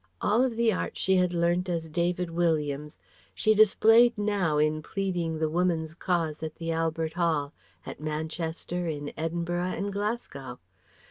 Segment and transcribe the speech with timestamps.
[0.19, 2.97] All the arts she had learnt as David Williams
[3.35, 7.53] she displayed now in pleading the woman's cause at the Albert Hall,
[7.85, 10.57] at Manchester, in Edinburgh and Glasgow.